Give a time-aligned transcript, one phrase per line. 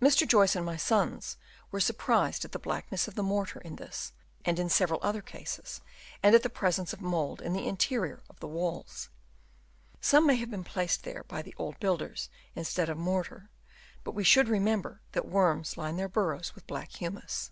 [0.00, 0.24] Mr.
[0.24, 1.36] Joyce and rny sons
[1.72, 4.12] were surprised at the blackness of the mortar in this
[4.44, 5.80] and in several other cases,
[6.22, 9.08] and at the presence of mould in the interior of the walls.
[10.00, 13.50] Some may have been placed there by the old builders instead of mortar;
[14.04, 17.50] but we should remember that worms line their burrows with black humus.